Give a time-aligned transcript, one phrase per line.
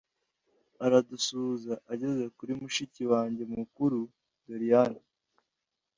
[0.85, 3.99] aradusuhuza ageze kuri mushiki wange mukuru
[4.45, 5.01] doliane